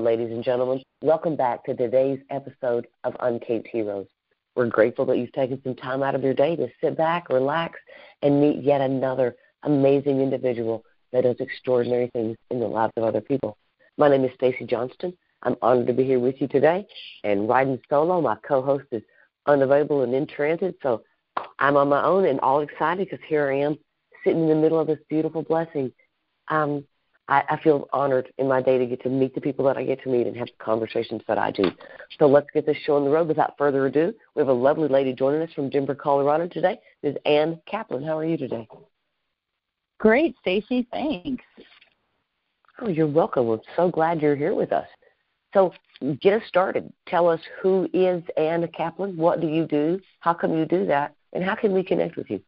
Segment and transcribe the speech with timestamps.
[0.00, 0.82] ladies and gentlemen.
[1.02, 4.06] Welcome back to today's episode of Uncaped Heroes.
[4.56, 7.78] We're grateful that you've taken some time out of your day to sit back, relax,
[8.22, 13.20] and meet yet another amazing individual that does extraordinary things in the lives of other
[13.20, 13.58] people.
[13.98, 15.12] My name is Stacy Johnston.
[15.42, 16.86] I'm honored to be here with you today.
[17.22, 19.02] And riding solo, my co-host is
[19.46, 21.02] unavailable and in transit, so
[21.58, 23.76] I'm on my own and all excited because here I am
[24.24, 25.92] sitting in the middle of this beautiful blessing.
[26.48, 26.84] Um,
[27.30, 29.84] I, I feel honored in my day to get to meet the people that I
[29.84, 31.64] get to meet and have the conversations that I do.
[32.18, 33.28] So let's get this show on the road.
[33.28, 36.78] Without further ado, we have a lovely lady joining us from Denver, Colorado today.
[37.04, 37.14] Ms.
[37.24, 38.02] Ann Kaplan.
[38.02, 38.68] How are you today?
[39.98, 40.88] Great, Stacy.
[40.90, 41.44] Thanks.
[42.80, 43.46] Oh, you're welcome.
[43.46, 44.88] We're so glad you're here with us.
[45.54, 45.72] So
[46.20, 46.92] get us started.
[47.06, 49.16] Tell us who is Ann Kaplan.
[49.16, 50.00] What do you do?
[50.18, 51.14] How come you do that?
[51.32, 52.40] And how can we connect with you?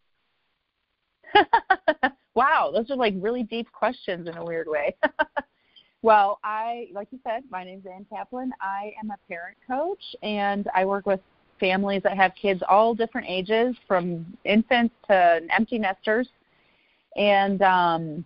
[2.35, 4.95] wow, those are like really deep questions in a weird way.
[6.03, 8.53] well, I, like you said, my name's Ann Kaplan.
[8.61, 11.21] I am a parent coach, and I work with
[11.61, 16.29] families that have kids all different ages, from infants to empty nesters.
[17.17, 18.25] And um,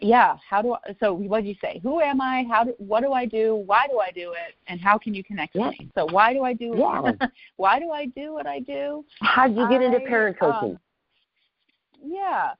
[0.00, 1.12] yeah, how do I, so?
[1.14, 1.80] What do you say?
[1.82, 2.44] Who am I?
[2.48, 3.62] How do, what do I do?
[3.66, 4.54] Why do I do it?
[4.66, 5.68] And how can you connect yeah.
[5.68, 5.90] with me?
[5.94, 6.74] So why do I do?
[6.76, 7.12] Yeah.
[7.56, 9.04] why do I do what I do?
[9.20, 10.70] How did you get I, into parent coaching?
[10.72, 10.78] Um,
[12.04, 12.50] yeah.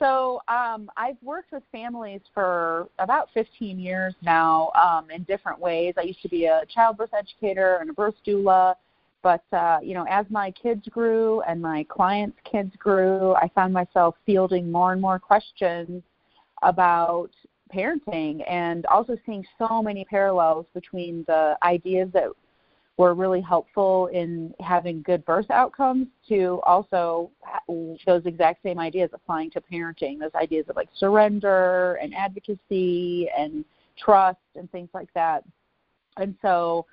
[0.00, 5.94] So um, I've worked with families for about 15 years now um, in different ways.
[5.98, 8.76] I used to be a childbirth educator and a birth doula,
[9.22, 13.74] but uh, you know, as my kids grew and my clients' kids grew, I found
[13.74, 16.02] myself fielding more and more questions
[16.62, 17.30] about
[17.74, 22.30] parenting and also seeing so many parallels between the ideas that
[23.00, 27.30] were really helpful in having good birth outcomes to also
[28.06, 33.64] those exact same ideas applying to parenting those ideas of like surrender and advocacy and
[33.96, 35.42] trust and things like that.
[36.18, 36.84] And so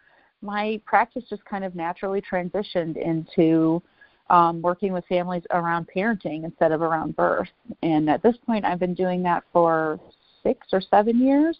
[0.41, 3.83] my practice just kind of naturally transitioned into
[4.29, 7.49] um, working with families around parenting instead of around birth.
[7.83, 9.99] And at this point i've been doing that for
[10.41, 11.57] six or seven years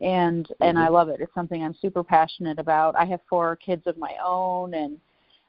[0.00, 0.62] and mm-hmm.
[0.62, 0.94] and I mm-hmm.
[0.94, 1.20] love it.
[1.20, 2.96] It's something I'm super passionate about.
[2.96, 4.98] I have four kids of my own and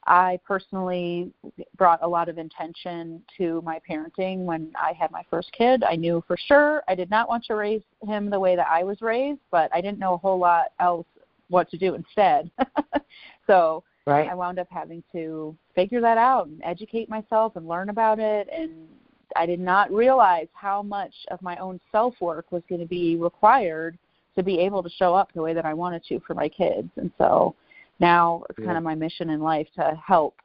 [0.08, 1.32] I personally
[1.78, 5.84] brought a lot of intention to my parenting when I had my first kid.
[5.84, 8.84] I knew for sure I did not want to raise him the way that I
[8.84, 11.06] was raised, but I didn't know a whole lot else
[11.50, 12.50] what to do instead.
[13.48, 14.30] so right.
[14.30, 18.48] I wound up having to figure that out and educate myself and learn about it
[18.52, 18.88] and
[19.36, 23.16] I did not realize how much of my own self work was going to be
[23.16, 23.98] required
[24.40, 26.90] to be able to show up the way that I wanted to for my kids.
[26.96, 27.56] And so
[28.00, 28.66] now it's yeah.
[28.66, 30.36] kind of my mission in life to help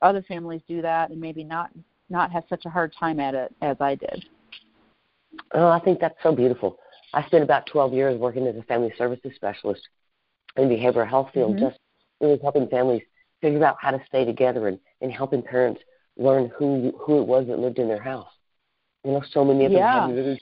[0.00, 1.70] other families do that and maybe not
[2.08, 4.24] not have such a hard time at it as I did.
[5.52, 6.78] Oh, I think that's so beautiful.
[7.12, 9.82] I spent about 12 years working as a family services specialist
[10.56, 11.66] in the behavioral health field, mm-hmm.
[11.66, 11.78] just
[12.20, 13.02] really helping families
[13.40, 15.80] figure out how to stay together and, and helping parents
[16.16, 18.28] learn who who it was that lived in their house.
[19.04, 20.06] You know, so many of them yeah.
[20.06, 20.40] had really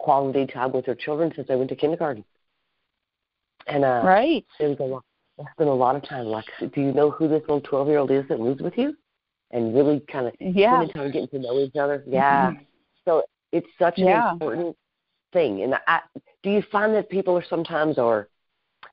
[0.00, 2.24] quality time with their children since they went to kindergarten.
[3.66, 4.44] And uh right.
[4.58, 5.04] there was a lot
[5.38, 7.98] I spent a lot of time like do you know who this little twelve year
[7.98, 8.96] old is that lives with you?
[9.52, 10.76] And really kind of yeah.
[10.76, 12.04] spending time getting to know each other.
[12.06, 12.52] Yeah.
[12.52, 12.62] Mm-hmm.
[13.04, 14.32] So it's such an yeah.
[14.32, 14.76] important
[15.32, 15.62] thing.
[15.62, 16.00] And I
[16.42, 18.28] do you find that people are sometimes or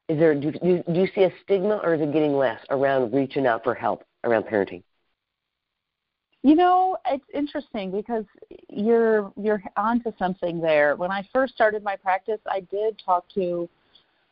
[0.10, 3.14] is there do, do, do you see a stigma or is it getting less around
[3.14, 4.84] reaching out for help around parenting?
[6.44, 8.26] You know, it's interesting because
[8.70, 10.96] you're you're onto something there.
[10.96, 13.68] When I first started my practice, I did talk to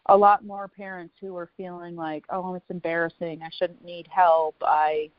[0.08, 3.42] a lot more parents who were feeling like, "Oh, it's embarrassing.
[3.42, 4.56] I shouldn't need help.
[4.62, 5.10] I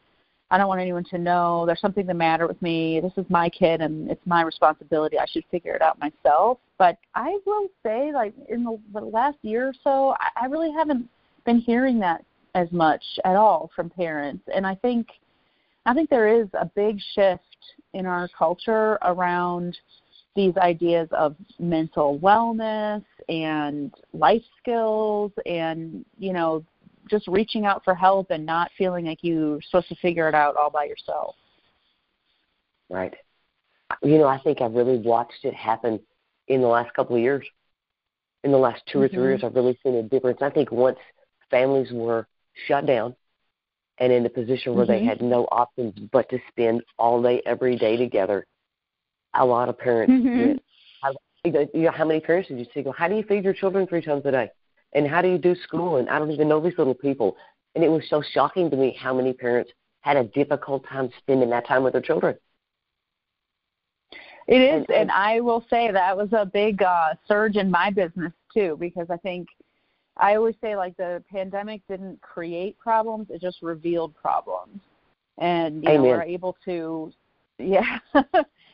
[0.50, 1.66] I don't want anyone to know.
[1.66, 3.00] There's something the matter with me.
[3.00, 5.18] This is my kid and it's my responsibility.
[5.18, 9.38] I should figure it out myself." But I will say like in the, the last
[9.42, 11.08] year or so, I, I really haven't
[11.44, 12.24] been hearing that
[12.54, 14.44] as much at all from parents.
[14.54, 15.08] And I think
[15.86, 17.42] I think there is a big shift
[17.94, 19.78] in our culture around
[20.34, 26.64] these ideas of mental wellness and life skills and, you know,
[27.08, 30.56] just reaching out for help and not feeling like you're supposed to figure it out
[30.56, 31.36] all by yourself.
[32.90, 33.14] Right.
[34.02, 36.00] You know, I think I've really watched it happen
[36.48, 37.46] in the last couple of years.
[38.42, 39.04] In the last 2 mm-hmm.
[39.04, 39.28] or three mm-hmm.
[39.28, 40.38] years, I've really seen a difference.
[40.42, 40.98] I think once
[41.48, 42.26] families were
[42.66, 43.14] shut down
[43.98, 45.04] and in a position where mm-hmm.
[45.04, 48.46] they had no options but to spend all day every day together.
[49.34, 50.52] A lot of parents mm-hmm.
[51.02, 51.12] how,
[51.44, 53.86] you know, how many parents did you see go, how do you feed your children
[53.86, 54.50] three times a day?
[54.92, 55.96] And how do you do school?
[55.96, 57.36] And I don't even know these little people.
[57.74, 59.70] And it was so shocking to me how many parents
[60.00, 62.36] had a difficult time spending that time with their children.
[64.48, 67.90] It is, and, and I will say that was a big uh, surge in my
[67.90, 69.48] business too, because I think
[70.18, 74.80] I always say like the pandemic didn't create problems; it just revealed problems,
[75.38, 77.12] and you know, we're able to,
[77.58, 77.98] yeah,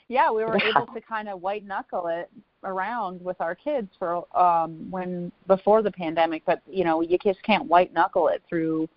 [0.09, 2.31] yeah, we were able to kind of white knuckle it
[2.65, 7.43] around with our kids for um when before the pandemic, but you know, you just
[7.43, 8.89] can't white knuckle it through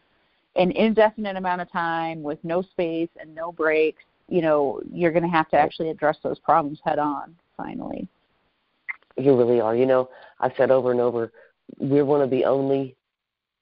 [0.55, 4.03] an indefinite amount of time with no space and no breaks.
[4.27, 7.35] You know, you're going to have to actually address those problems head on.
[7.57, 8.07] Finally,
[9.17, 9.75] you really are.
[9.75, 10.09] You know,
[10.39, 11.31] I've said over and over
[11.77, 12.95] we're one of the only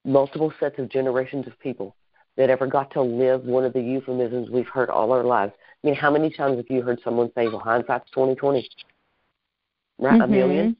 [0.06, 1.96] multiple sets of generations of people
[2.36, 5.54] that ever got to live one of the euphemisms we've heard all our lives.
[5.84, 8.68] I mean, how many times have you heard someone say, "Well, hindsight's twenty twenty?
[10.00, 10.22] Right, mm-hmm.
[10.22, 10.78] a million.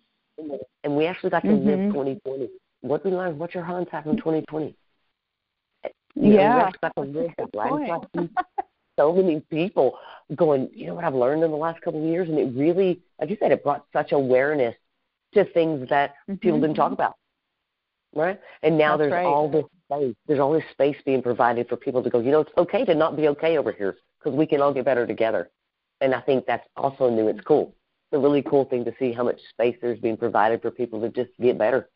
[0.84, 1.68] And we actually got to mm-hmm.
[1.68, 2.50] live twenty twenty.
[2.82, 3.38] What do we learn?
[3.38, 4.76] What's your hindsight from twenty twenty?
[6.16, 8.30] Yeah, we got to live
[9.00, 9.98] so many people
[10.36, 13.02] going, you know what I've learned in the last couple of years, and it really,
[13.20, 14.76] like you said, it brought such awareness
[15.34, 16.36] to things that mm-hmm.
[16.36, 17.16] people didn't talk about,
[18.16, 18.40] right?
[18.62, 19.26] And now That's there's right.
[19.26, 20.16] all this space.
[20.28, 22.20] There's all this space being provided for people to go.
[22.20, 24.86] You know, it's okay to not be okay over here because we can all get
[24.86, 25.50] better together.
[26.02, 27.28] And I think that's also new.
[27.28, 27.74] It's cool.
[28.12, 31.02] It's a really cool thing to see how much space there's being provided for people
[31.02, 31.90] to just get better.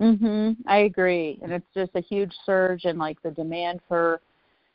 [0.00, 0.56] Mhm.
[0.66, 1.38] I agree.
[1.42, 4.20] And it's just a huge surge in like the demand for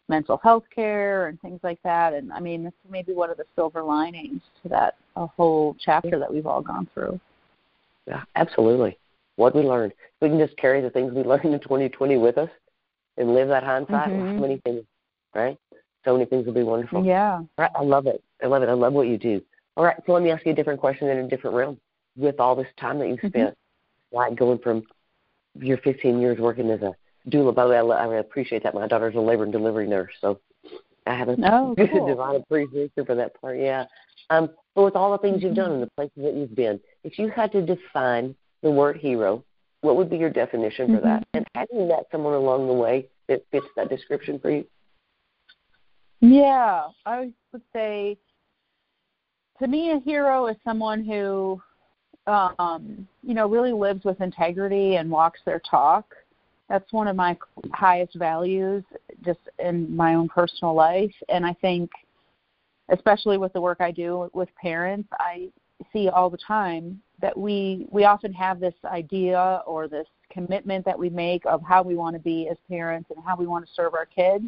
[0.10, 2.14] mental health care and things like that.
[2.14, 5.76] And I mean, this is maybe one of the silver linings to that a whole
[5.80, 7.20] chapter that we've all gone through.
[8.06, 8.98] Yeah, absolutely.
[9.36, 9.94] What we learned.
[10.22, 12.50] We can just carry the things we learned in 2020 with us
[13.18, 14.10] and live that hindsight.
[14.10, 14.38] Mm-hmm.
[14.38, 14.84] So many things,
[15.36, 15.58] right?
[16.06, 17.04] So many things will be wonderful.
[17.04, 17.42] Yeah.
[17.58, 17.72] Right.
[17.76, 18.24] I love it.
[18.42, 18.70] I love it.
[18.70, 19.42] I love what you do.
[19.76, 19.98] All right.
[20.06, 21.80] So let me ask you a different question in a different realm.
[22.16, 23.28] With all this time that you've mm-hmm.
[23.28, 24.16] spent, mm-hmm.
[24.16, 24.84] like going from
[25.60, 26.96] your 15 years working as a
[27.30, 27.54] doula.
[27.54, 28.74] By the way, I, I appreciate that.
[28.74, 30.40] My daughter's a labor and delivery nurse, so
[31.06, 32.08] I have a oh, good cool.
[32.08, 33.60] divine appreciation for that part.
[33.60, 33.86] Yeah.
[34.30, 37.18] Um, but with all the things you've done and the places that you've been, if
[37.18, 39.44] you had to define the word hero,
[39.82, 41.08] what would be your definition for mm-hmm.
[41.08, 41.28] that?
[41.34, 44.66] And have you met someone along the way that fits that description for you?
[46.20, 48.18] Yeah, I would say
[49.60, 51.62] to me a hero is someone who
[52.28, 56.14] um, you know, really lives with integrity and walks their talk
[56.70, 57.38] that's one of my
[57.74, 58.84] highest values
[59.24, 61.14] just in my own personal life.
[61.30, 61.90] And i think
[62.90, 65.50] especially with the work i do with parents i
[65.92, 70.98] see all the time that we we often have this idea or this commitment that
[70.98, 73.74] we make of how we want to be as parents and how we want to
[73.74, 74.46] serve our kids.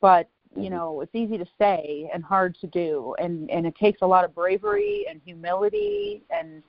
[0.00, 0.74] But you mm-hmm.
[0.74, 3.14] know it's easy to say and hard to do.
[3.18, 6.62] And and it takes a lot of bravery and humility and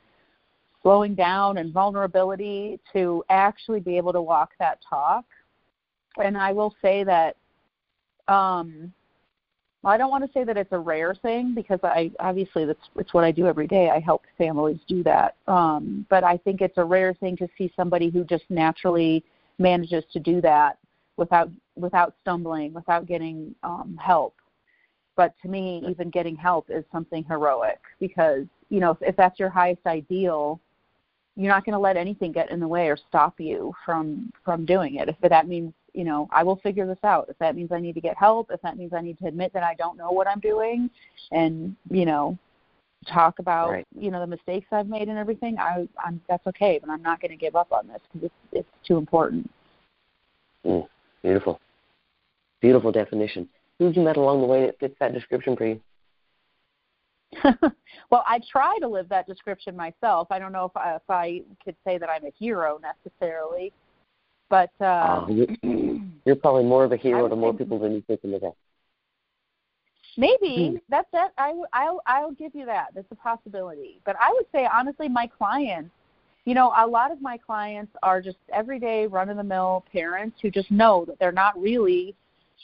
[0.88, 5.26] slowing down and vulnerability to actually be able to walk that talk.
[6.24, 7.36] And I will say that
[8.30, 8.94] um
[9.84, 12.80] well, I don't want to say that it's a rare thing because I obviously that's
[12.96, 13.90] it's what I do every day.
[13.90, 15.36] I help families do that.
[15.48, 19.26] Um, but I think it's a rare thing to see somebody who just naturally
[19.60, 20.78] manages to do that
[21.18, 24.36] without without stumbling, without getting um, help.
[25.18, 29.38] But to me, even getting help is something heroic because you know if, if that's
[29.38, 30.62] your highest ideal,
[31.38, 34.66] you're not going to let anything get in the way or stop you from from
[34.66, 35.08] doing it.
[35.08, 37.28] If that means you know i will figure this out.
[37.30, 39.54] If that means i need to get help if that means i need to admit
[39.54, 40.90] that i don't know what i'm doing
[41.32, 42.38] and you know
[43.08, 43.88] talk about right.
[43.98, 47.22] you know the mistakes i've made and everything i i'm that's okay but i'm not
[47.22, 49.50] going to give up on this because it's it's too important.
[50.66, 50.88] Mm,
[51.22, 51.60] beautiful.
[52.62, 53.48] Beautiful definition.
[53.80, 55.80] Who've you met along the way that fits that description for you
[58.10, 60.28] well, I try to live that description myself.
[60.32, 63.74] I don't know if I, if I could say that I'm a hero necessarily,
[64.50, 65.48] but uh, oh, you're,
[66.26, 68.52] you're probably more of a hero to more people than you think in the day.
[70.18, 70.76] Maybe hmm.
[70.90, 71.32] that's it.
[71.38, 72.88] I I'll I'll give you that.
[72.96, 74.00] That's a possibility.
[74.04, 75.92] But I would say honestly, my clients,
[76.46, 80.38] you know, a lot of my clients are just everyday run of the mill parents
[80.42, 82.16] who just know that they're not really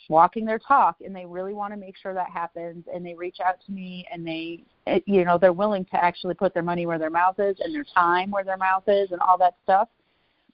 [0.10, 3.38] walking their talk and they really want to make sure that happens and they reach
[3.46, 6.86] out to me and they eh, you know they're willing to actually put their money
[6.86, 9.88] where their mouth is and their time where their mouth is and all that stuff.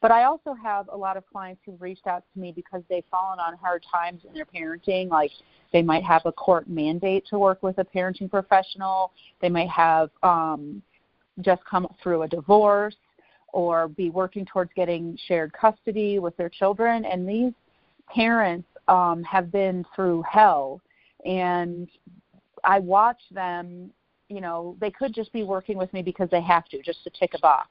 [0.01, 3.03] But i also have a lot of clients who've reached out to me because they've
[3.11, 5.31] fallen on hard times in their parenting like
[5.73, 10.09] they might have a court mandate to work with a parenting professional they might have
[10.23, 10.81] um
[11.41, 12.95] just come through a divorce
[13.51, 17.53] or be working towards getting shared custody with their children and these
[18.13, 20.81] parents um, have been through hell,
[21.25, 21.87] and
[22.63, 23.91] I watch them.
[24.27, 27.09] You know, they could just be working with me because they have to, just to
[27.11, 27.69] tick a box.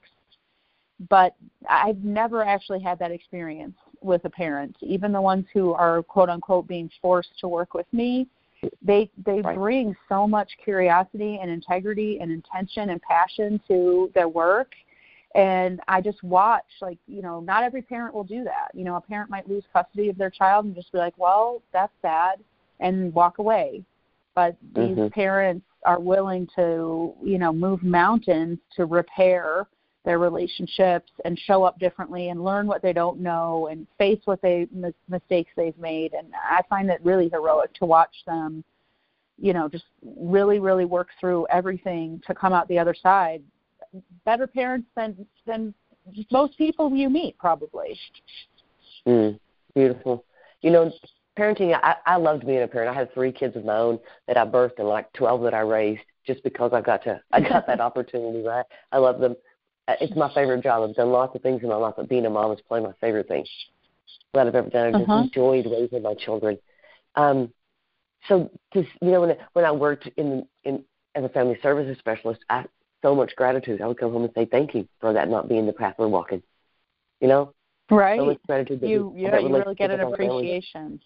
[1.09, 1.37] But
[1.69, 4.77] I've never actually had that experience with a parent.
[4.81, 8.27] Even the ones who are quote unquote being forced to work with me,
[8.83, 9.57] they they right.
[9.57, 14.73] bring so much curiosity and integrity and intention and passion to their work
[15.35, 18.69] and I just watch like you know not every parent will do that.
[18.75, 21.63] You know, a parent might lose custody of their child and just be like, well,
[21.73, 22.41] that's sad,
[22.81, 23.83] and walk away.
[24.35, 25.09] But these mm-hmm.
[25.09, 29.67] parents are willing to you know move mountains to repair
[30.05, 34.41] their relationships and show up differently and learn what they don't know and face what
[34.41, 34.67] they
[35.09, 38.65] mistakes they've made and i find it really heroic to watch them
[39.39, 39.85] you know just
[40.17, 43.43] really really work through everything to come out the other side
[44.25, 45.75] better parents than than
[46.31, 47.99] most people you meet probably
[49.07, 49.39] mm,
[49.75, 50.25] beautiful
[50.63, 50.91] you know
[51.39, 54.37] parenting I, I loved being a parent i had three kids of my own that
[54.37, 57.67] i birthed and like twelve that i raised just because i got to i got
[57.67, 59.37] that opportunity right i love them
[59.89, 60.89] uh, it's my favorite job.
[60.89, 62.95] I've done lots of things in my life, but being a mom is probably my
[63.01, 63.45] favorite thing
[64.35, 64.89] that I've ever done.
[64.89, 65.23] I just uh-huh.
[65.23, 66.59] enjoyed raising my children.
[67.17, 67.53] Um,
[68.29, 71.97] so, to, you know, when I, when I worked in in as a family services
[71.99, 72.67] specialist, I
[73.03, 73.81] so much gratitude.
[73.81, 76.09] I would come home and say thank you for that not being the path we're
[76.09, 76.43] walking.
[77.21, 77.55] You know,
[77.91, 78.19] right?
[78.19, 78.81] So much gratitude.
[78.83, 81.01] You you, you really get an appreciation.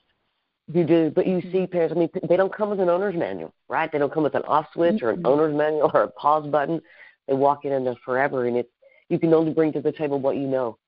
[0.73, 1.53] You do, but you mm-hmm.
[1.53, 1.95] see parents.
[1.95, 3.91] I mean, they don't come with an owner's manual, right?
[3.91, 5.07] They don't come with an off switch mm-hmm.
[5.07, 6.81] or an owner's manual or a pause button.
[7.27, 8.69] They walk in and they're forever, and it's
[9.09, 10.79] you can only bring to the table what you know.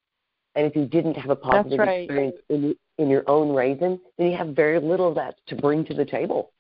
[0.55, 2.03] And if you didn't have a positive right.
[2.03, 5.85] experience in, in your own raising, then you have very little of that to bring
[5.87, 6.53] to the table.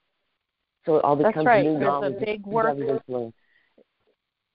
[0.84, 1.64] So it all becomes That's right.
[1.64, 2.14] new There's knowledge.
[2.20, 2.76] a big work.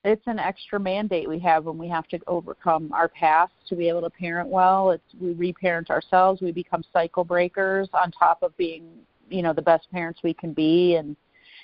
[0.05, 3.89] It's an extra mandate we have when we have to overcome our past to be
[3.89, 4.91] able to parent well.
[4.91, 6.41] It's we reparent ourselves.
[6.41, 8.87] We become cycle breakers on top of being,
[9.29, 10.95] you know, the best parents we can be.
[10.95, 11.17] And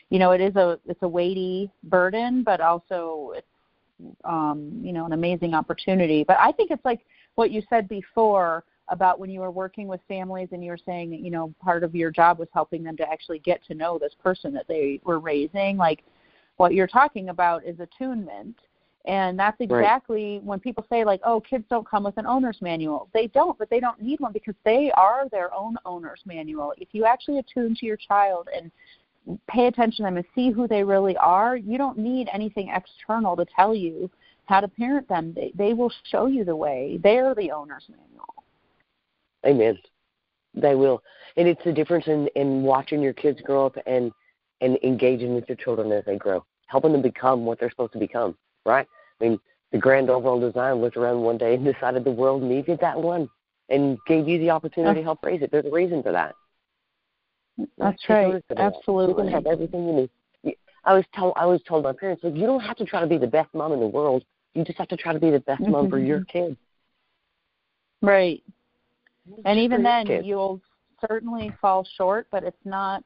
[0.09, 3.47] you know, it is a it's a weighty burden, but also it's
[4.25, 6.25] um, you know, an amazing opportunity.
[6.27, 10.01] But I think it's like what you said before about when you were working with
[10.09, 13.09] families and you were saying you know, part of your job was helping them to
[13.09, 15.77] actually get to know this person that they were raising.
[15.77, 16.03] Like
[16.57, 18.55] what you're talking about is attunement.
[19.07, 20.43] And that's exactly right.
[20.43, 23.69] when people say like, "Oh, kids don't come with an owner's manual." They don't, but
[23.69, 26.73] they don't need one because they are their own owner's manual.
[26.77, 28.71] If you actually attune to your child and
[29.47, 33.35] pay attention to them and see who they really are, you don't need anything external
[33.35, 34.09] to tell you
[34.45, 35.33] how to parent them.
[35.33, 36.99] They, they will show you the way.
[37.01, 38.43] They're the owner's manual.
[39.45, 39.77] Amen.
[40.53, 41.01] They will.
[41.37, 44.11] And it's the difference in, in watching your kids grow up and,
[44.61, 47.99] and engaging with your children as they grow, helping them become what they're supposed to
[47.99, 48.35] become,
[48.65, 48.87] right?
[49.19, 49.39] I mean,
[49.71, 53.29] the grand overall design looked around one day and decided the world needed that one
[53.69, 55.51] and gave you the opportunity to help raise it.
[55.51, 56.35] There's a reason for that.
[57.77, 58.43] That's right.
[58.55, 59.27] Absolutely.
[59.27, 60.09] You have everything you need.
[60.83, 63.07] I was told I was told my parents like you don't have to try to
[63.07, 64.23] be the best mom in the world.
[64.53, 65.71] You just have to try to be the best mm-hmm.
[65.71, 66.53] mom for your mm-hmm.
[68.01, 68.43] Right.
[69.45, 70.27] And even then kids.
[70.27, 70.61] you'll
[71.07, 73.03] certainly fall short, but it's not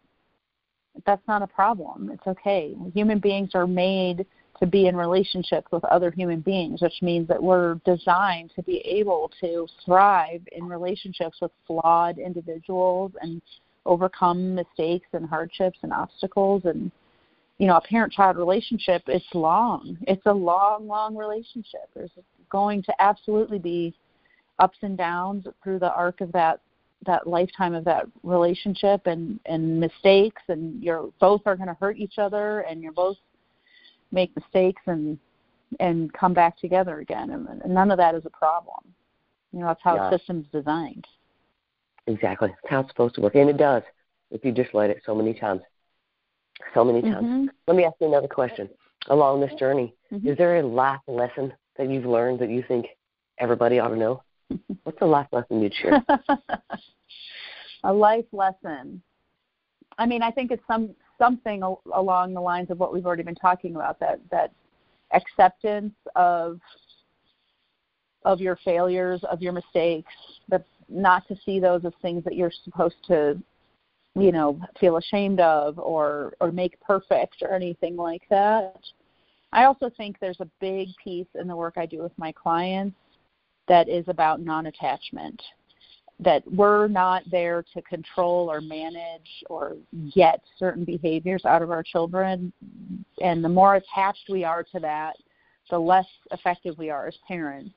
[1.06, 2.10] that's not a problem.
[2.12, 2.76] It's okay.
[2.94, 4.26] Human beings are made
[4.60, 8.80] to be in relationships with other human beings, which means that we're designed to be
[8.80, 13.42] able to thrive in relationships with flawed individuals and
[13.86, 16.92] overcome mistakes and hardships and obstacles and
[17.58, 22.12] you know a parent child relationship it's long it's a long long relationship there's
[22.50, 23.94] going to absolutely be
[24.60, 26.60] ups and downs through the arc of that
[27.06, 31.98] that lifetime of that relationship and and mistakes and you're both are going to hurt
[31.98, 33.18] each other and you're both
[34.12, 35.18] make mistakes and
[35.80, 38.82] and come back together again and, and none of that is a problem
[39.54, 40.10] you know that's how yeah.
[40.10, 41.06] system's designed
[42.10, 42.50] Exactly.
[42.50, 43.36] That's how it's supposed to work.
[43.36, 43.84] And it does
[44.32, 45.62] if you just let it so many times.
[46.74, 47.26] So many times.
[47.26, 47.46] Mm-hmm.
[47.68, 48.70] Let me ask you another question.
[49.08, 50.28] Along this journey, mm-hmm.
[50.28, 52.88] is there a life lesson that you've learned that you think
[53.38, 54.22] everybody ought to know?
[54.84, 56.04] What's a life lesson you'd share?
[57.84, 59.02] a life lesson.
[59.98, 61.62] I mean, I think it's some something
[61.94, 64.52] along the lines of what we've already been talking about that that
[65.14, 66.60] acceptance of
[68.26, 70.14] of your failures, of your mistakes,
[70.50, 73.38] the not to see those as things that you're supposed to
[74.16, 78.76] you know feel ashamed of or or make perfect or anything like that
[79.54, 82.96] i also think there's a big piece in the work i do with my clients
[83.70, 85.42] that is about non-attachment
[86.22, 89.78] that we're not there to control or manage or
[90.14, 92.52] get certain behaviors out of our children
[93.22, 95.16] and the more attached we are to that
[95.70, 97.72] the less effective we are as parents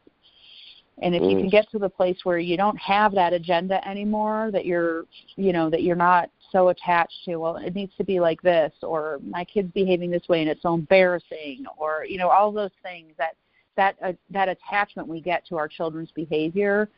[1.02, 1.30] and if mm.
[1.30, 5.04] you can get to the place where you don't have that agenda anymore that you're
[5.37, 8.72] you know that you're not so attached to well it needs to be like this
[8.82, 12.70] or my kid's behaving this way and it's so embarrassing or you know all those
[12.82, 13.37] things that
[13.76, 16.88] that uh, that attachment we get to our children's behavior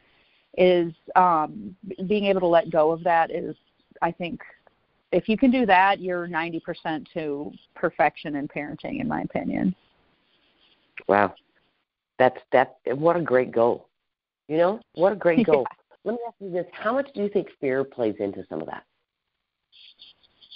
[0.57, 1.75] is um
[2.07, 3.57] being able to let go of that is
[4.03, 4.41] i think
[5.13, 9.75] if you can do that you're 90% to perfection in parenting in my opinion
[11.09, 11.35] wow
[12.19, 12.77] That's that.
[12.87, 13.89] What a great goal.
[14.49, 15.67] You know, what a great goal.
[16.05, 18.67] Let me ask you this: How much do you think fear plays into some of
[18.67, 18.85] that?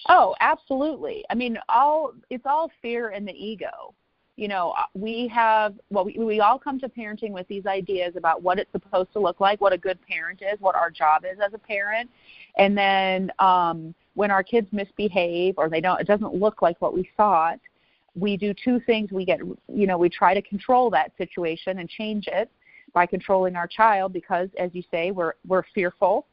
[0.09, 1.25] Oh, absolutely.
[1.31, 3.95] I mean, all it's all fear and the ego.
[4.39, 8.15] You know, uh, we have well, we, we all come to parenting with these ideas
[8.15, 11.25] about what it's supposed to look like, what a good parent is, what our job
[11.25, 12.09] is as a parent,
[12.57, 16.95] and then um, when our kids misbehave or they don't, it doesn't look like what
[16.95, 17.59] we thought.
[18.15, 19.11] We do two things.
[19.11, 22.49] We get, you know, we try to control that situation and change it
[22.95, 26.27] by controlling our child because, as you say, we're we're fearful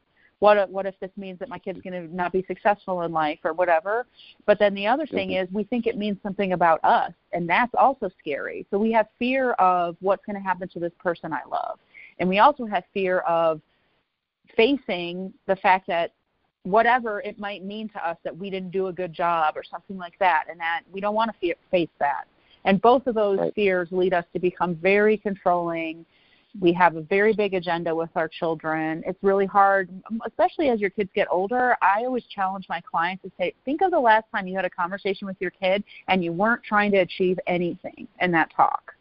[0.46, 3.40] what what if this means that my kid's going to not be successful in life
[3.44, 4.06] or whatever?
[4.46, 7.74] But then the other thing is we think it means something about us and that's
[7.78, 8.66] also scary.
[8.70, 11.80] So we have fear of what's going to happen to this person i love.
[12.20, 13.60] And we also have fear of
[14.56, 16.14] facing the fact that
[16.64, 19.98] whatever it might mean to us that we didn't do a good job or something
[19.98, 22.26] like that and that we don't want to face that.
[22.66, 23.54] And both of those right.
[23.54, 26.06] fears lead us to become very controlling
[26.60, 29.04] we have a very big agenda with our children.
[29.06, 29.90] It's really hard,
[30.26, 31.76] especially as your kids get older.
[31.82, 34.70] I always challenge my clients to say, think of the last time you had a
[34.70, 38.94] conversation with your kid and you weren't trying to achieve anything in that talk.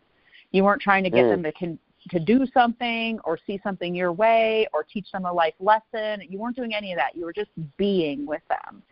[0.51, 1.31] You weren't trying to get mm.
[1.31, 1.79] them to con-
[2.11, 6.21] to do something or see something your way or teach them a life lesson.
[6.29, 7.17] You weren't doing any of that.
[7.17, 8.83] You were just being with them.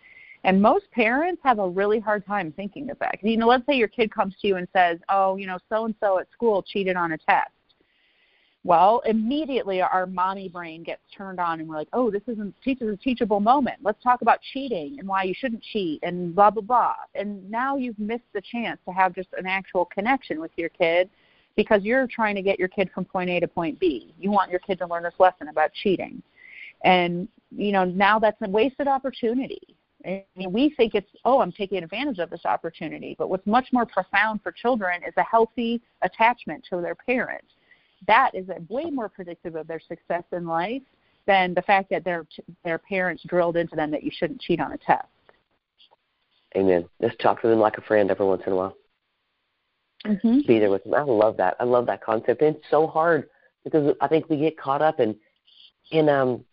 [0.44, 3.22] And most parents have a really hard time thinking of that.
[3.22, 5.84] You know, let's say your kid comes to you and says, "Oh, you know, so
[5.84, 7.50] and so at school cheated on a test."
[8.64, 12.80] Well, immediately our mommy brain gets turned on and we're like, oh, this isn't teach
[12.80, 13.78] is a teachable moment.
[13.82, 16.94] Let's talk about cheating and why you shouldn't cheat and blah blah blah.
[17.16, 21.10] And now you've missed the chance to have just an actual connection with your kid
[21.56, 24.14] because you're trying to get your kid from point A to point B.
[24.18, 26.22] You want your kid to learn this lesson about cheating.
[26.84, 29.60] And you know, now that's a wasted opportunity.
[30.04, 33.14] I mean, we think it's, oh, I'm taking advantage of this opportunity.
[33.18, 37.48] But what's much more profound for children is a healthy attachment to their parents
[38.06, 40.82] that is way more predictive of their success in life
[41.26, 42.26] than the fact that their
[42.64, 45.06] their parents drilled into them that you shouldn't cheat on a test.
[46.56, 46.86] Amen.
[47.00, 48.76] Just talk to them like a friend every once in a while.
[50.04, 50.40] Mm-hmm.
[50.46, 50.94] Be there with them.
[50.94, 51.56] I love that.
[51.60, 52.42] I love that concept.
[52.42, 53.28] And it's so hard
[53.64, 55.16] because I think we get caught up in
[55.90, 56.44] in um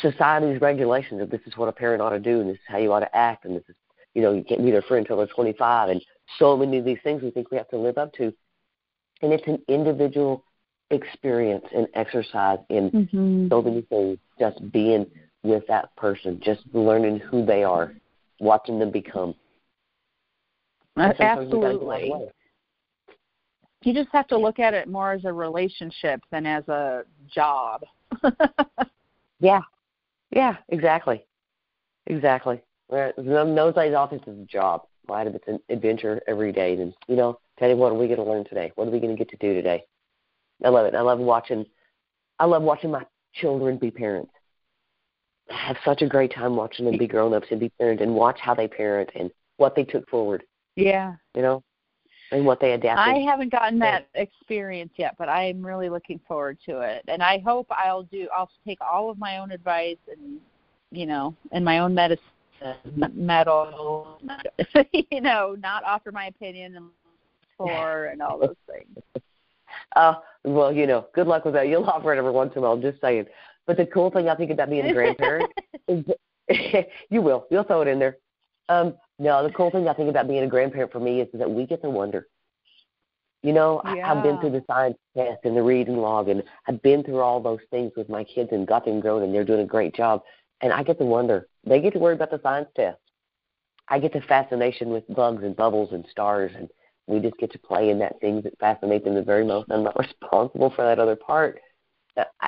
[0.00, 2.78] society's regulations of this is what a parent ought to do and this is how
[2.78, 3.76] you ought to act and this is
[4.14, 6.04] you know you can't be their friend until they're 25 and
[6.38, 8.32] so many of these things we think we have to live up to
[9.22, 10.44] and it's an individual
[10.90, 13.48] experience and exercise in mm-hmm.
[13.48, 14.18] so many things.
[14.38, 15.06] Just being
[15.42, 17.94] with that person, just learning who they are,
[18.40, 19.34] watching them become.
[20.96, 22.12] Absolutely.
[23.84, 27.84] You just have to look at it more as a relationship than as a job.
[29.40, 29.60] yeah,
[30.30, 31.24] yeah, exactly,
[32.06, 32.60] exactly.
[32.90, 35.26] No days off is a job, right?
[35.26, 38.18] If it's an adventure every day, then you know, tell you what, are we going
[38.18, 38.72] to learn today?
[38.74, 39.84] What are we going to get to do today?
[40.64, 40.94] I love it.
[40.94, 41.64] I love watching.
[42.38, 44.32] I love watching my children be parents.
[45.50, 48.14] I have such a great time watching them be grown ups and be parents and
[48.14, 50.44] watch how they parent and what they took forward.
[50.76, 51.14] Yeah.
[51.34, 51.64] You know,
[52.30, 53.14] and what they adapted.
[53.14, 57.02] I haven't gotten that experience yet, but I'm really looking forward to it.
[57.08, 58.28] And I hope I'll do.
[58.36, 60.38] I'll take all of my own advice and
[60.90, 62.22] you know, and my own medicine,
[63.12, 64.20] metal,
[65.10, 66.86] you know, not offer my opinion and
[67.56, 69.22] for and all those things.
[69.96, 71.68] Uh, well, you know, good luck with that.
[71.68, 72.72] You'll offer it every once in a while.
[72.72, 73.26] I'm Just saying.
[73.66, 75.50] But the cool thing I think about being a grandparent
[75.88, 76.04] is
[77.10, 77.46] you will.
[77.50, 78.16] You'll throw it in there.
[78.68, 81.50] Um, no, the cool thing I think about being a grandparent for me is that
[81.50, 82.28] we get to wonder.
[83.42, 84.08] You know, yeah.
[84.08, 87.20] I, I've been through the science test and the reading log, and I've been through
[87.20, 89.94] all those things with my kids and got them grown, and they're doing a great
[89.94, 90.22] job.
[90.60, 91.46] And I get to wonder.
[91.64, 92.98] They get to worry about the science test.
[93.88, 96.68] I get the fascination with bugs and bubbles and stars and
[97.08, 99.70] we just get to play in that thing that fascinates them the very most.
[99.70, 101.60] I'm not responsible for that other part.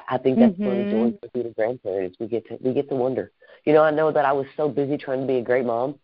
[0.09, 0.67] I think that's mm-hmm.
[0.67, 2.97] one of the joys of being a grandparent is we get to we get to
[2.97, 3.31] wonder.
[3.65, 5.99] You know, I know that I was so busy trying to be a great mom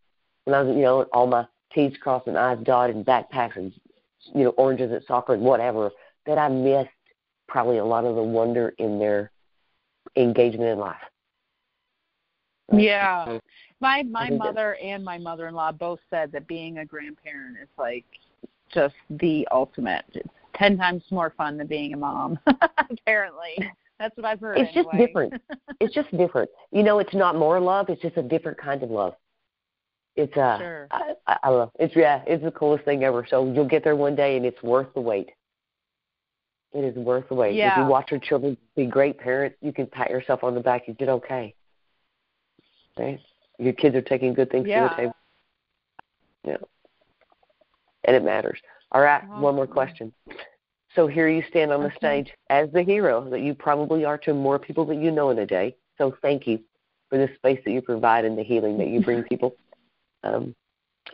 [0.44, 3.72] when I was, you know, all my T's crossed and I's dotted and backpacks and
[4.34, 5.90] you know oranges at soccer and whatever
[6.26, 6.90] that I missed
[7.48, 9.32] probably a lot of the wonder in their
[10.16, 10.96] engagement in life.
[12.72, 13.38] Yeah.
[13.80, 17.68] My my mother and my mother in law both said that being a grandparent is
[17.76, 18.04] like
[18.76, 20.04] just the ultimate.
[20.12, 22.38] It's ten times more fun than being a mom.
[22.90, 23.56] Apparently,
[23.98, 24.58] that's what I've heard.
[24.58, 24.92] It's anyway.
[24.92, 25.42] just different.
[25.80, 26.50] it's just different.
[26.70, 27.88] You know, it's not more love.
[27.88, 29.14] It's just a different kind of love.
[30.14, 30.88] It's uh, sure.
[30.90, 31.70] I, I love.
[31.78, 33.26] It's yeah, it's the coolest thing ever.
[33.28, 35.30] So you'll get there one day, and it's worth the wait.
[36.72, 37.54] It is worth the wait.
[37.54, 37.72] Yeah.
[37.72, 40.86] If you watch your children be great parents, you can pat yourself on the back.
[40.86, 41.54] You did okay.
[42.98, 43.20] Right?
[43.58, 44.82] Your kids are taking good things yeah.
[44.82, 45.16] to the table.
[46.44, 46.56] Yeah
[48.06, 48.58] and it matters.
[48.92, 50.12] All right, one more question.
[50.94, 54.32] So here you stand on the stage as the hero that you probably are to
[54.32, 55.76] more people that you know in a day.
[55.98, 56.58] So thank you
[57.10, 59.54] for the space that you provide and the healing that you bring people.
[60.24, 60.54] Um,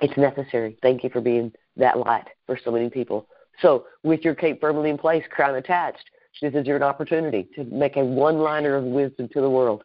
[0.01, 0.77] it's necessary.
[0.83, 3.27] Thank you for being that light for so many people.
[3.61, 6.05] So with your cape firmly in place, crown attached,
[6.41, 9.85] this is your opportunity to make a one-liner of wisdom to the world.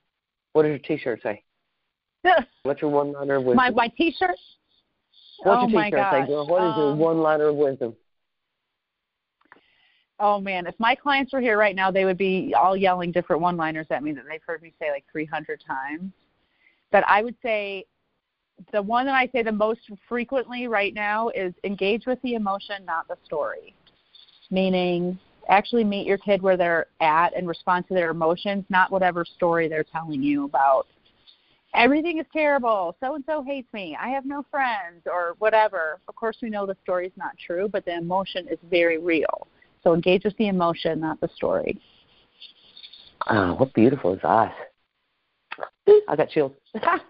[0.53, 1.43] What does your T-shirt say?
[2.63, 3.57] What's your one-liner of wisdom?
[3.57, 4.37] My my T-shirt.
[5.39, 6.47] What's oh your say, girl?
[6.47, 7.95] What is um, your one-liner of wisdom?
[10.19, 13.41] Oh man, if my clients were here right now, they would be all yelling different
[13.41, 16.11] one-liners at me that they've heard me say like 300 times.
[16.91, 17.85] But I would say
[18.71, 22.83] the one that I say the most frequently right now is engage with the emotion,
[22.85, 23.75] not the story.
[24.49, 25.19] Meaning,
[25.49, 29.67] actually meet your kid where they're at and respond to their emotions, not whatever story
[29.67, 30.87] they're telling you about
[31.77, 32.97] everything is terrible.
[32.99, 33.97] So and so hates me.
[33.99, 35.99] I have no friends or whatever.
[36.07, 39.47] Of course, we know the story is not true, but the emotion is very real.
[39.83, 41.79] So engage with the emotion, not the story.
[43.29, 44.51] Oh, what beautiful is us.
[46.09, 46.51] I got chills.
[46.73, 47.01] that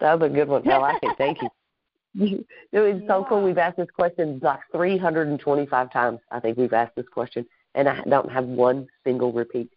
[0.00, 0.68] was a good one.
[0.68, 1.14] I like it.
[1.18, 2.44] Thank you.
[2.72, 3.42] it's so cool.
[3.42, 6.20] We've asked this question like 325 times.
[6.30, 9.70] I think we've asked this question, and I don't have one single repeat.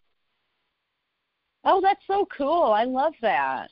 [1.64, 2.72] Oh, that's so cool.
[2.72, 3.68] I love that.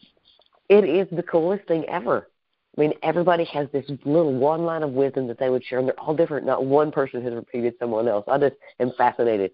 [0.69, 2.29] It is the coolest thing ever.
[2.77, 5.89] I mean, everybody has this little one line of wisdom that they would share, and
[5.89, 6.47] they're all different.
[6.47, 8.25] Not one person has repeated someone else.
[8.29, 9.51] I just am fascinated.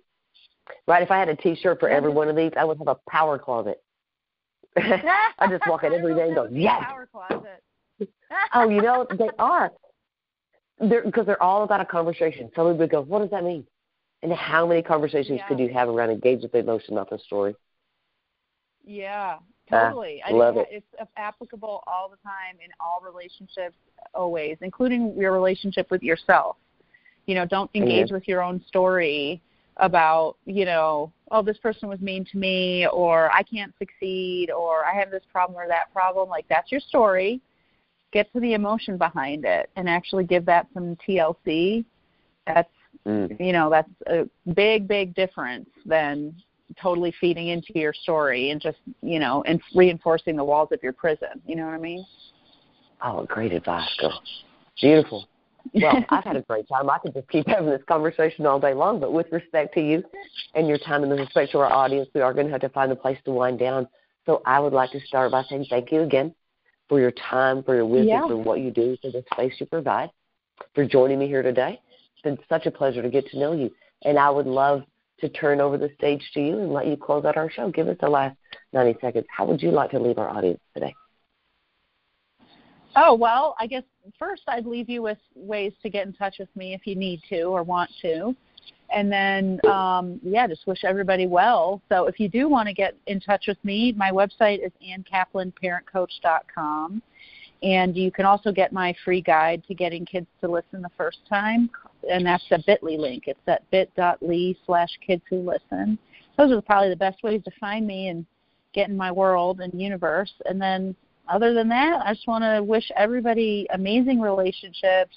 [0.86, 1.02] Right?
[1.02, 3.38] If I had a T-shirt for every one of these, I would have a power
[3.38, 3.82] closet.
[4.76, 6.82] I just walk in every day and go, yes.
[6.84, 7.62] Power closet.
[8.54, 9.70] oh, you know they are.
[10.80, 12.50] They're because they're all about a conversation.
[12.56, 13.64] Somebody would go, "What does that mean?"
[14.22, 15.46] And how many conversations yeah.
[15.46, 17.54] could you have around engage with the emotion, not the story?
[18.84, 19.38] Yeah,
[19.70, 20.22] totally.
[20.26, 20.68] Ah, love it.
[20.70, 23.76] It's applicable all the time in all relationships,
[24.14, 26.56] always, including your relationship with yourself.
[27.26, 29.40] You know, don't engage with your own story
[29.78, 34.84] about, you know, oh, this person was mean to me, or I can't succeed, or
[34.84, 36.28] I have this problem or that problem.
[36.28, 37.40] Like, that's your story.
[38.12, 41.84] Get to the emotion behind it and actually give that some TLC.
[42.46, 42.70] That's,
[43.06, 43.40] mm.
[43.40, 46.34] you know, that's a big, big difference than
[46.80, 50.92] totally feeding into your story and just you know and reinforcing the walls of your
[50.92, 51.40] prison.
[51.46, 52.04] You know what i mean?
[53.04, 54.20] Oh great advice girl.
[54.80, 55.28] Beautiful.
[55.72, 56.90] Well i've had a great time.
[56.90, 60.02] I could just keep having this conversation all day long but with respect to you
[60.54, 62.68] and your time and the respect to our audience we are going to have to
[62.70, 63.88] find a place to wind down.
[64.26, 66.34] So i would like to start by saying thank you again
[66.88, 68.26] for your time for your wisdom yeah.
[68.26, 70.10] for what you do for the space you provide
[70.74, 71.80] for joining me here today.
[72.12, 73.70] It's been such a pleasure to get to know you
[74.04, 74.82] and i would love
[75.20, 77.70] to turn over the stage to you and let you close out our show.
[77.70, 78.36] Give us the last
[78.72, 79.26] 90 seconds.
[79.28, 80.94] How would you like to leave our audience today?
[82.96, 83.82] Oh, well, I guess
[84.18, 87.22] first I'd leave you with ways to get in touch with me if you need
[87.28, 88.36] to or want to.
[88.94, 91.80] And then, um, yeah, just wish everybody well.
[91.88, 97.02] So if you do want to get in touch with me, my website is annkaplanparentcoach.com.
[97.64, 101.18] And you can also get my free guide to getting kids to listen the first
[101.28, 101.70] time
[102.10, 103.24] and that's a bit.ly link.
[103.26, 105.98] It's at bit.ly slash kids who listen.
[106.36, 108.26] Those are probably the best ways to find me and
[108.72, 110.32] get in my world and universe.
[110.46, 110.94] And then
[111.28, 115.16] other than that, I just want to wish everybody amazing relationships,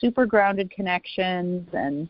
[0.00, 2.08] super grounded connections, and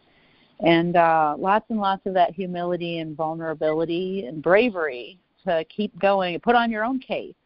[0.61, 6.39] and uh, lots and lots of that humility and vulnerability and bravery to keep going.
[6.41, 7.37] Put on your own cape